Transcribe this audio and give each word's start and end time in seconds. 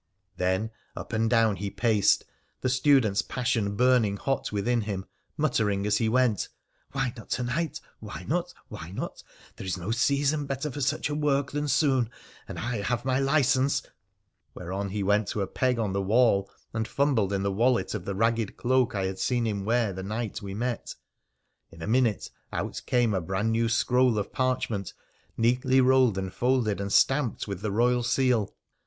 Then 0.37 0.71
up 0.95 1.13
and 1.13 1.29
down 1.29 1.57
he 1.57 1.69
paced, 1.69 2.25
the 2.61 2.69
student's 2.69 3.21
passion 3.21 3.75
burning 3.75 4.17
hot 4.17 4.51
within 4.51 4.81
him, 4.81 5.05
muttering 5.37 5.85
as 5.85 5.97
he 5.99 6.09
went:' 6.09 6.49
Why 6.93 7.13
not 7.15 7.29
to 7.37 7.43
night? 7.43 7.79
Why 7.99 8.25
not, 8.27 8.51
why 8.67 8.89
not? 8.89 9.21
There 9.57 9.67
is 9.67 9.77
no 9.77 9.91
season 9.91 10.47
better 10.47 10.71
for 10.71 10.81
such 10.81 11.07
a 11.09 11.13
work 11.13 11.51
than 11.51 11.67
soon, 11.67 12.09
and 12.47 12.57
I 12.57 12.77
have 12.81 13.05
my 13.05 13.19
license,' 13.19 13.83
whereon 14.55 14.89
he 14.89 15.03
went 15.03 15.27
to 15.27 15.41
a 15.41 15.45
peg 15.45 15.77
on 15.77 15.93
the 15.93 16.01
wall 16.01 16.49
and 16.73 16.87
fumbled 16.87 17.31
in 17.31 17.43
the 17.43 17.51
wallet 17.51 17.93
of 17.93 18.03
the 18.05 18.15
ragged 18.15 18.57
cloak 18.57 18.95
I 18.95 19.05
had 19.05 19.19
seen 19.19 19.45
him 19.45 19.65
wear 19.65 19.93
the 19.93 20.01
night 20.01 20.41
we 20.41 20.55
met. 20.55 20.95
In 21.69 21.83
a 21.83 21.87
minute 21.87 22.31
out 22.51 22.81
came 22.87 23.13
a 23.13 23.21
brand 23.21 23.51
new 23.51 23.69
scroll 23.69 24.17
of 24.17 24.33
parchment, 24.33 24.95
neatly 25.37 25.79
rolled 25.79 26.17
and 26.17 26.33
folded, 26.33 26.81
and 26.81 26.91
stamped 26.91 27.47
with 27.47 27.61
the 27.61 27.69
Eoyal 27.69 28.03
seal. 28.03 28.55